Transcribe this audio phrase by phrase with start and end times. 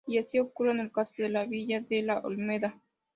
[0.07, 2.75] Y así ocurre en el caso de la villa de la Olmeda.